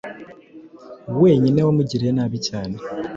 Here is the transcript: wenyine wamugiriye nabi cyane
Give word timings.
wenyine 1.21 1.59
wamugiriye 1.67 2.11
nabi 2.17 2.37
cyane 2.47 2.75